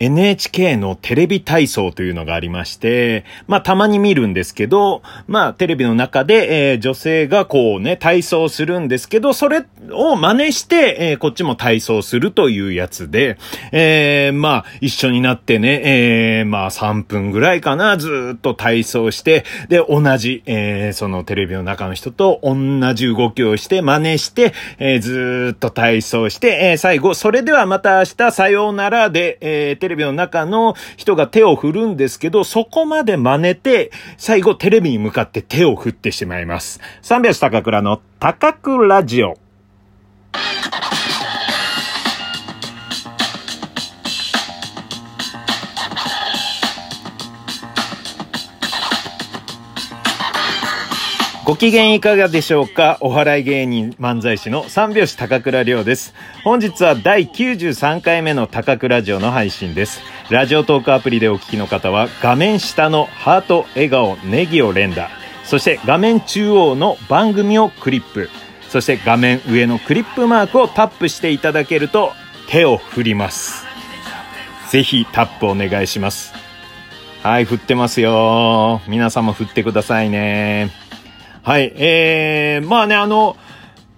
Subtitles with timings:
[0.00, 13.36] NHK のテレビ体操というのがありまして、まあたまに見るんですけど、まあテレビの中で、えー、女性がこうね、体操するんですけど、それを真似して、えー、こっちも体操するというやつで、
[13.72, 22.54] えー、まあ一緒になってね、えー、まあ3分ぐらいかな、ずっと体操して、で、同じ、えー、そのテレビの中の人と同
[22.94, 36.80] じ動きをして真似して、えー、ずっと体操して、えー、最後、それではまた明日さようならで、えー、レビの中の人が手を振るんですけど、そこまで真似て、最後テレビに向かって手を振ってしまいます。
[37.02, 39.36] 三拍子高倉の高倉ラジオ。
[51.50, 52.96] ご機嫌いかがでしょうか？
[53.00, 56.14] お笑い芸人漫才師の三拍子高倉涼です。
[56.44, 60.00] 本日は第93回目の高倉ラジオの配信です。
[60.30, 65.10] ラジオトークアプリでお聞きの方は画面下のハート、笑顔、ネギを連打。
[65.42, 68.30] そして画面中央の番組をクリップ。
[68.68, 72.12] そして画面上のクリップマークをタップしていただけると
[72.48, 73.66] 手を振ります。
[74.70, 76.32] ぜひタップお願いします。
[77.24, 78.82] はい、振ってますよ。
[78.86, 80.70] 皆さんも振ってくださいね。
[81.42, 83.34] はい、えー、まあね、あの、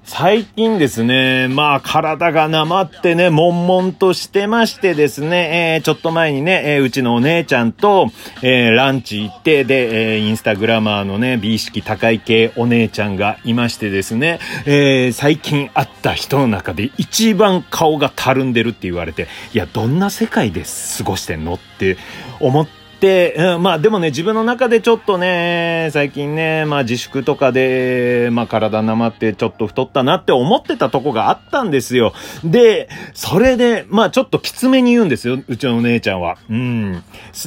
[0.05, 8.11] 最近ですね、まあ体がなまってね、悶々としてましてですね、えー、ちょっと前にね、えー、うちのお姉ちゃんと、
[8.43, 21.97] えー、ランチ行って、で、えー、インスタグラマーのね、美意識高い系お姉ちゃんがいましてですね、えー、最近会った人の中で一番顔がたるんでるって言われて、いや、どんな世界で過ごしてんのって
[22.39, 32.13] 思って、、うん、まあでもね、自分の中でちょっとね、最近ね、まあ自粛とかで、まあ体なまってちょっと太ったなって思ってたとこがあったんですよ。
[32.45, 36.37] で、それで、まあちょっときつめに言うんですよ、うちのお姉ちゃんは。
[36.49, 37.03] うん。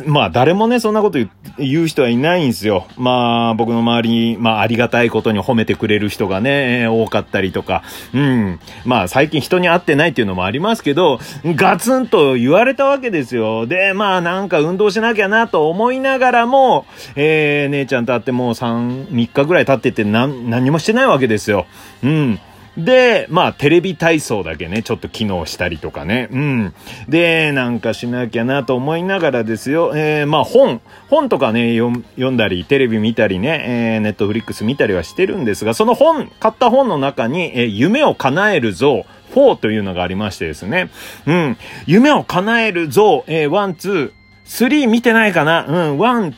[0.06, 1.20] まあ誰もね、そんなこと
[1.58, 2.88] 言う人はいないんですよ。
[2.98, 7.83] まあ僕の周りに、まあありがたいことに褒めてくれる人がね、多かったりとか。
[8.14, 8.60] うん。
[8.83, 13.67] まあ最近人に会ってないっていうのもありますけど、ガツンと言われたわけですよ。
[13.67, 16.86] で、まあなんか運動しなきゃなと思いながらも、
[17.16, 21.66] えー、姉ちゃんと会ってもう3、3日ぐらい経ってて何、何もしてないわけですよ。
[22.04, 22.39] うん。
[22.78, 26.28] で、まあ、テレビ体操だけね、ちょっと機能したりとかね。
[26.32, 26.73] うん。
[27.08, 29.94] で、なんかしなきゃなと思いながらですよ。
[29.95, 40.89] えー、まあ、本、本とかね、読んだり、テレビ見たりね、えー、ネットフリックス見たりはしてるんですが、その本、買った本の中に、えー、夢を叶える像、4というのがありましてですね。
[41.26, 41.58] うん。
[41.86, 44.12] 夢を叶える像、えー、1、2、
[44.45, 45.66] 3見てないかな？
[45.66, 46.33] うん、1、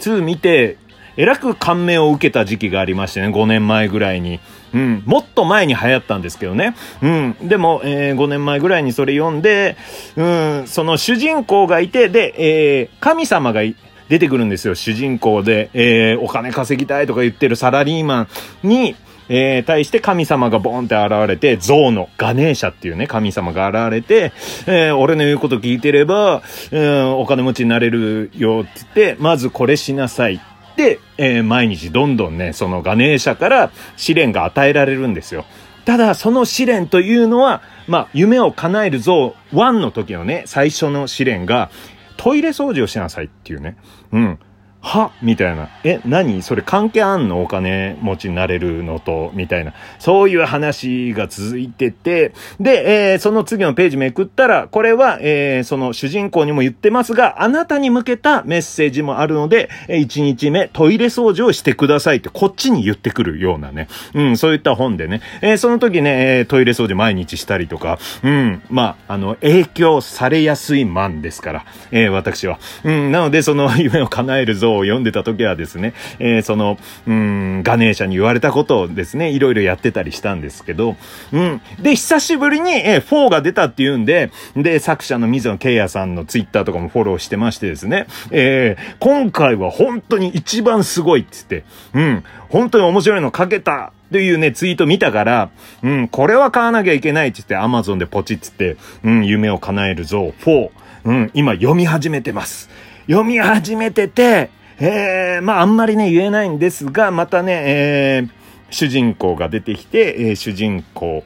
[0.00, 0.76] 2見て、
[1.16, 4.40] えらく感銘を受けた時期がありましてね、5年前ぐらいに。
[4.74, 6.74] うん、もっと前に流行ったんですけどね。
[7.02, 9.76] うん、でも、えー、5年前ぐらいにそれ読んで、
[10.16, 13.60] うん、その主人公がいて、で、えー、神様が
[14.08, 15.68] 出てくるんですよ、主人公で。
[15.74, 18.28] えー、お金稼ぎたいとか言ってるサラリーマン
[18.68, 18.96] に、
[19.28, 24.32] えー、対して神様がボンって現れて、象のガネーシャっていうね、神様が現れて、
[24.66, 30.40] えー、俺の言うこと聞いてれば、えー、お金持ちになれるよって言って、まずこれしなさい。
[30.76, 35.44] で、えー、毎日どんどんね、そのガネーシャから試練が与えられるんですよ。
[35.84, 41.70] ただ、その試練というのは、まあ、夢を叶える像1の時のね、最初の試練が、
[42.16, 43.76] トイレ掃除をしなさいっていうね。
[44.12, 44.38] うん。
[44.82, 45.12] は？
[45.22, 45.68] みたいな。
[45.84, 46.42] え、何？
[46.42, 47.42] それ関係あんの？
[47.42, 49.72] お金持ちになれるのと、みたいな。
[49.98, 63.88] そういう話が続いてて、で、えー、その次のページめくったら、これは、えー、その主人公にも言ってますが、あなたに向けたメッセージもあるので、え、1日目トイレ掃除をしてくださいってこっちに言ってくるようなね。
[64.14, 65.20] うん、そういった本でね。
[65.42, 72.58] えー、その時ね、トイレ掃除毎日したりとか、うん、まあ、あの、影響されやすいマンですから、え、私は。
[72.84, 80.96] うん、なので、その夢を叶えるぞを読んでた時はですね、えー、その、うん、ガネーシャに言われたことをですね、いろいろやってたりしたんですけど、
[81.32, 81.60] うん。
[81.80, 91.64] で、久しぶりに、えー、4が出たっていうんで、で、作者の水野慶也さんのツイッターとかもフォローしてましてですね、えー、今回は本当に一番すごいっつって、
[91.94, 95.50] うん、本当に面白いの書けたというね、ツイート見たから、
[95.82, 100.70] うん、これは買わなきゃいけないって言って、アマゾンでポチッつって、うん、夢を叶えるぞ、4、
[101.04, 102.68] うん、今読み始めてます。
[103.06, 108.30] 読み始めてて、えー、まああんまりね言えないんですが、またね、えー、
[108.70, 111.24] 主人公が出てきて、えー、主人公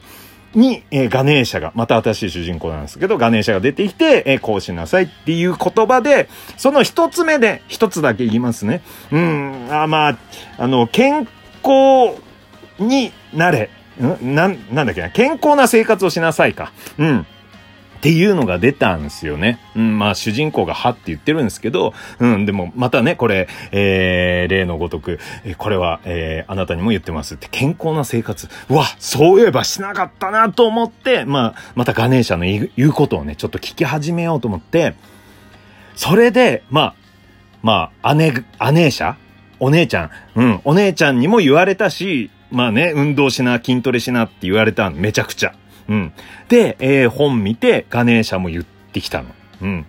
[0.53, 8.81] に、えー、ガネーシャが、また新しい主人公なんですけど、ガネーシャが出てきて、えー、こうしなさいっていう言葉で、その一つ目で一つだけ言いますね。
[9.11, 10.17] うん、あまあ、
[10.57, 11.27] あの、健
[11.63, 12.19] 康
[12.79, 13.69] になれ。
[14.01, 16.71] んな、なんだっけな、健康な生活をしなさいか。
[16.97, 17.25] うん。
[17.97, 19.59] っていうのが出たんですよね。
[19.75, 28.47] うん、まあ主人公がはって言ってるんですけど、うん、でもまたね、これ、えー、例のごとく、えこれは、えー、あなたにも言ってますって健康な生活。
[28.69, 34.93] うわ、そういえばしなかったなと思って、まあ、またガネーシャの言うことをね、ちょっと聞き始めようと思って、
[35.95, 36.95] それで、まあ、
[37.63, 38.31] まあ、姉、
[38.71, 39.17] 姉者？
[39.59, 40.11] お姉ちゃん？
[40.35, 45.55] うん、お姉ちゃんにも言われたし、まあね、運動しな、筋トレしなって言われためちゃくちゃ。
[45.89, 46.13] うん。
[46.49, 49.29] で、えー、本見て、ガネーシャも言ってきたの。
[49.61, 49.85] うん。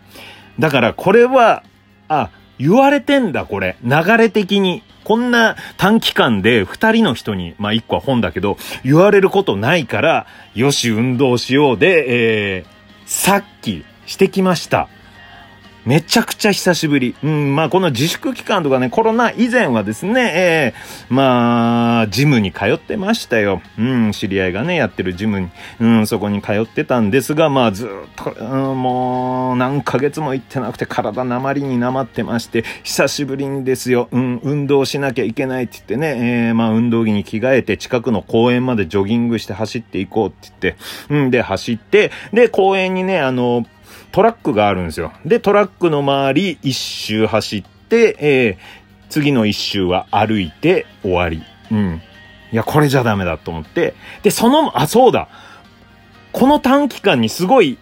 [0.59, 1.62] だから、これは、
[2.09, 3.77] あ、言われてんだ、これ。
[3.83, 4.83] 流れ的に。
[5.05, 12.67] こんな短期間で二人の人に、まあ一個は本だけど、言われることないから、よし、運動しようで、えー、
[13.06, 14.89] さっきしてきました。
[15.88, 17.14] めちゃくちゃ久しぶり。
[17.25, 23.62] うん、まあこの自粛期間とかね、コロナ以前はですね、えー、まあ、ジムに通ってましたよ。
[23.79, 25.49] うん、知り合いがね、やってるジムに、
[25.81, 40.76] うん、そこに通ってたんですが、まあずっと、うん、もう、何ヶ月も行ってなくて体鉛になまってまして、久しぶりにですよ、うん、運動しなきゃいけないって言ってね、えー、まあ運動着に着替えて近くの公園までジョギングして走っていこうって言って、
[41.08, 43.64] うん、で、走って、で、公園にね、あの、
[44.12, 45.12] トラックがあるんですよ。
[45.25, 48.56] で、トラックの周り一周走って、えー、
[49.10, 51.43] 次の一周は歩いて終わり。
[51.70, 52.02] うん。
[52.52, 53.94] いや、これじゃダメだと思って。
[54.22, 55.28] で、その、あ、そうだ。
[56.32, 57.78] この短期間にすごい、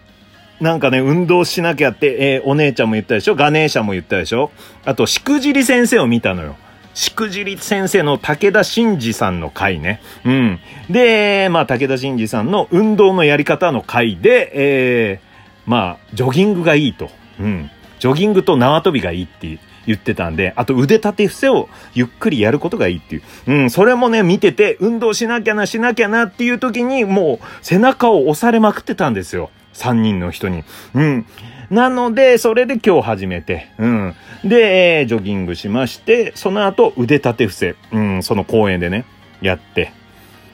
[0.59, 3.35] なんかね、運動しなきゃって、えー、お姉ちゃんも言ったでしょ？
[3.35, 4.51] ガネーシャも言ったでしょ？
[4.85, 6.55] あと、しくじり先生を見たのよ。
[6.93, 10.01] しくじり先生の武田真治さんの回ね。
[10.25, 10.59] うん。
[10.89, 15.26] で、まあ、武田真治さんの運動のやり方の回で、えー、
[15.67, 17.11] まあ、ジョギングがいいと。
[17.39, 17.69] うん。
[17.99, 23.23] ジョギングと縄跳びがいいって言ってたんで、あと腕立て伏せをゆっくりやることがいいっていう。
[23.47, 29.49] うん、それもね、見てて、運動しなきゃな、しなきゃなっていう時に、もう背中を押されまくってたんですよ。
[29.73, 30.63] 3人の人に。
[30.93, 31.25] うん。
[31.69, 34.15] なので、それで今日始めて、うん。
[34.43, 39.05] で、ジョギングしまして、その後腕立て伏せ、うん、その公園でね、
[39.41, 39.91] やって、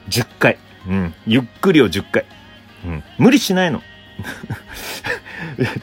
[0.08, 0.58] 10回、
[0.88, 2.24] うん、ゆっくりを10回、
[2.84, 3.80] うん、無理しないの。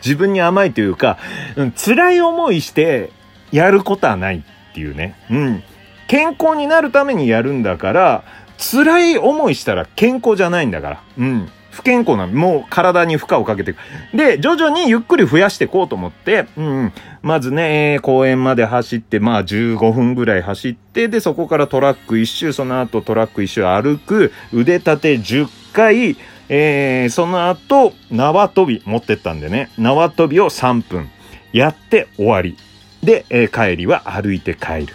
[0.03, 1.17] 自分に甘いというか、
[1.55, 3.11] うん、辛い思いして
[3.51, 5.15] やることはないっていうね。
[5.29, 5.63] うん。
[6.07, 8.23] 健康になるためにやるんだから、
[8.57, 11.03] 辛い思いしたら健康じゃないんだから。
[11.17, 11.49] うん。
[11.71, 13.77] 不健康な、もう体に負荷をかけていく。
[14.13, 16.93] で、徐々にゆっくり増やしていこうと思って、うん。
[17.21, 26.17] まずね、公園まで走って、まあ15分ぐらい走って、で、そこからトラック一周、その後トラック一周歩く、腕立て10回、
[26.53, 31.09] えー、その後、縄跳び持ってったんでね、縄跳びを3分
[31.53, 32.57] やって終わり。
[33.01, 34.87] で、えー、帰りは歩いて帰る。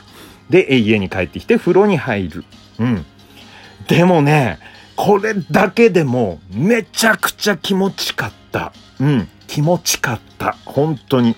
[0.50, 2.44] でえ、家に帰ってきて風呂に入る。
[2.78, 3.06] うん。
[3.88, 4.58] でもね、
[4.96, 8.74] これだけでもめちゃくちゃ気持ちかった。
[9.00, 9.28] うん。
[9.46, 10.58] 気持ちかった。
[10.66, 11.36] 本当に。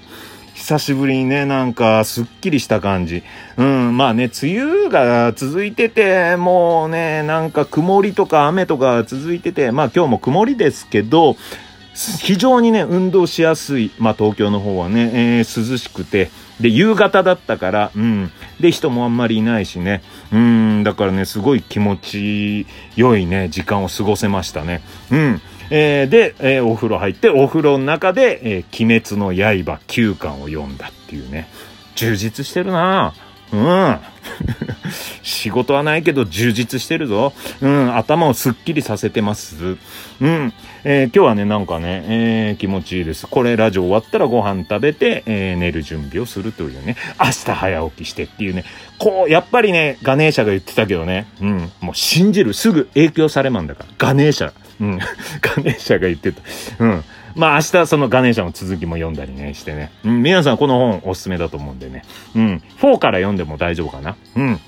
[0.69, 3.23] 久しぶりにね、なんか、すっきりした感じ。
[3.57, 11.37] うん、まあね、梅雨が続いてて、もうね、なんか曇りとか雨とか続いてて、まあ今日も曇りですけど、
[12.21, 13.93] 非常にね、運動しやすい。
[13.99, 16.31] まあ東京の方はね、えー、涼しくて、
[16.61, 18.31] で、夕方だったから、うん。
[18.61, 20.03] で、人もあんまりいないしね。
[20.31, 24.83] うん、だからね、すごい気持ち良いね、時間を過ごせましたね。
[25.11, 25.41] うん。
[25.71, 31.49] えー、で、えー、お風呂入って、お風呂の中で、えー、鬼滅の刃9巻を読んだっていうね。
[31.95, 33.13] 充実してるな
[33.53, 33.99] うん。
[35.23, 37.33] 仕事はないけど充実してるぞ。
[37.61, 37.97] うん。
[37.97, 39.77] 頭をすっきりさせてます。
[40.21, 40.53] うん。
[40.85, 43.27] えー、今日はね、なんかね、えー、気持ちいいです。
[43.27, 46.97] これラジオ終わったらご飯食べて、えー、寝る準備をするというね。
[47.19, 48.65] 明日早起きしてっていうね。
[48.99, 51.27] こう、やっぱりね、ガネーシャが言ってたけどね。
[51.41, 51.71] うん。
[51.81, 52.53] もう信じる。
[52.53, 53.89] すぐ影響されまんだから。
[53.97, 54.53] ガネーシャ。
[54.81, 54.99] うん。
[55.41, 56.43] ガネーシャが言ってた。
[56.79, 57.05] うん。
[57.35, 59.91] まあ明日そのガネーシャの続きも読んだりねしてね。
[60.05, 60.23] うん。
[60.23, 62.05] 皆さんこの本おすすめだと思うんでね。
[62.35, 62.63] うん。
[62.81, 64.17] 4から読んでも大丈夫かな？
[64.37, 64.61] うん。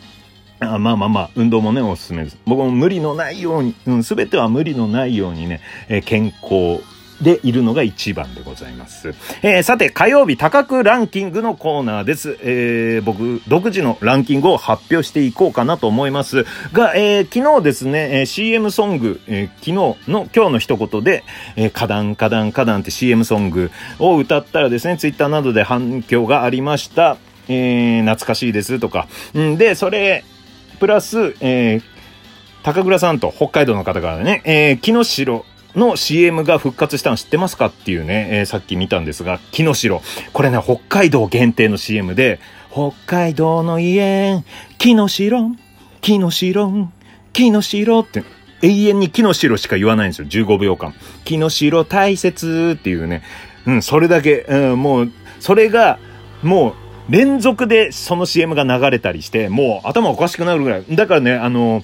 [0.60, 2.36] あまあまあまあ、運動もね、おすすめです。
[2.44, 6.82] 僕も無理のないように、うん、すべては無理のないようにね、えー、健康
[7.20, 9.14] でいるのが一番でございます。
[9.42, 12.38] えー、さて、火曜日高くランキングのコーナーです。
[12.42, 21.24] えー、僕、独自のランキングを発表していこうかなと思いますが、えー、昨日ですね、え CM ソング、え昨日の今日の一言で、
[21.56, 27.16] えー、カダンカダンカダンって CM ソングを歌ったらですね、ツイッターなどで反響がありました。
[27.48, 29.08] えー、懐かしいですとか。
[29.36, 30.24] んで、それ、
[30.78, 31.82] プラス、えー、
[32.62, 40.02] 高倉さんと北海道の方からね、えー、木の城の CM が復活したの知ってますかっていうね、えー、さっき見たんですが、木の城。
[40.32, 44.44] これね、北海道限定の CM で、北海道の家、
[44.78, 45.50] 木の城、
[46.00, 46.88] 木の城、
[47.32, 48.24] 木の城って、
[48.62, 50.28] 永遠に木の白しか言わないんですよ。
[50.28, 50.94] 15秒間。
[51.24, 53.22] 木の白大切っていうね。
[53.66, 55.98] うん、それだけ、うん、もう、それが、
[56.42, 56.74] もう、
[57.10, 60.84] 連続でその CM が流れたりして、もう頭おかしくなるぐらい。
[60.90, 61.82] だからね、あの、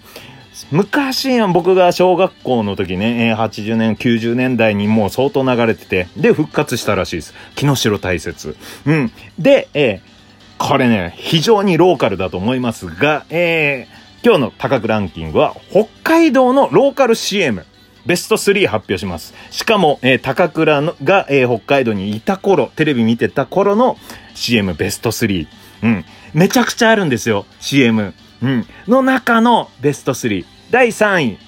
[0.70, 7.34] 昔、僕が小学校の時ね、80年、90年代にもう相当流れてて、で、復活したらしいです。
[7.54, 8.56] 木下大切。
[8.86, 9.12] うん。
[9.38, 10.16] で、えー、
[10.58, 17.64] これね、非常にローカルだと思いますが、えー、今日の高くランキングは、北海道のローカル CM。
[18.06, 19.34] ベスト3発表します。
[19.50, 23.98] しかも、えー、高倉のが、えー、北海道にいた頃、テレビ見てた頃の
[24.34, 25.48] CM ベスト3。
[25.82, 26.04] うん。
[26.32, 28.14] めちゃくちゃあるんですよ、CM。
[28.42, 28.66] うん。
[28.86, 30.44] の中のベスト3。
[30.70, 31.38] 第3位、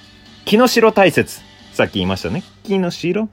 [0.44, 1.40] 木の城大切。
[1.72, 2.42] さっき言いましたね。
[2.64, 3.28] 木の城？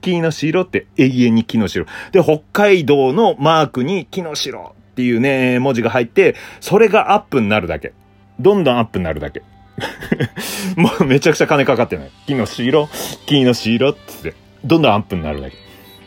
[0.00, 1.86] 木の城って永遠に木の城。
[2.12, 7.92] で、北海道のマークに木の城っていうね、文字が入って、それがアップになるだけ。
[8.38, 9.42] どんどんアップになるだけ。
[10.76, 12.10] もうめちゃくちゃ金かかってない。
[12.26, 12.88] 木の城、
[13.26, 15.56] 木の城って、どんどんアップになるだけ。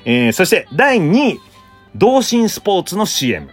[0.06, 1.40] えー、そして第2位、
[1.96, 3.50] 同心スポーツの CM。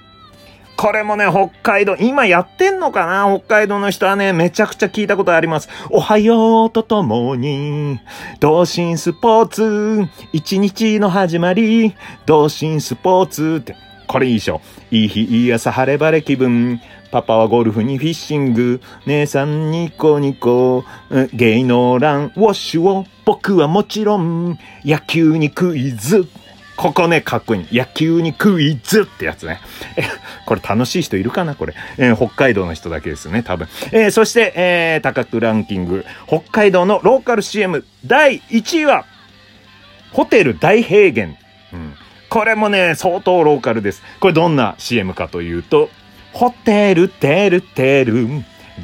[0.80, 3.30] これもね、北海道、今やってんのかな？
[3.38, 5.68] 北海道の人はね、めちゃくちゃ聞いたことあります。
[5.90, 8.00] おはようとともに、
[8.40, 11.94] 同心スポーツ、一日の始まり、
[12.24, 14.62] 同心スポーツって、これいいでしょ？
[14.90, 16.80] いい日、いい朝、晴れ晴れ気分。
[17.12, 18.80] パパはゴルフにフィッシング。
[19.04, 20.84] 姉さんニコニコ。
[21.34, 23.04] 芸能欄、ウォッシュを。
[23.26, 26.26] 僕はもちろん、野球にクイズ。
[26.80, 27.66] ここね、かっこいい。
[27.76, 29.60] 野球にクイズってやつね。
[29.98, 30.02] え、
[30.46, 31.54] これ楽しい人いるかな？
[31.54, 31.74] これ。
[31.98, 33.68] えー、北海道の人だけですね、多分。
[33.92, 36.06] えー、そして、えー、高くランキング。
[36.26, 39.04] 北海道のローカル CM 第1位は、
[40.12, 41.36] ホテル大平原。
[41.74, 41.94] うん。
[42.30, 44.02] これもね、相当ローカルです。
[44.18, 45.90] これどんな CM かというと、
[46.32, 48.26] ホテル、テル、テル、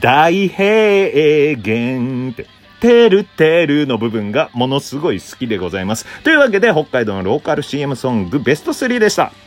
[0.00, 2.44] 大平原って。
[2.80, 6.06] てるてるの部分がものすごい好きでございます。
[6.22, 9.32] というわけで、北海道のローカル CM ソングベスト3でした。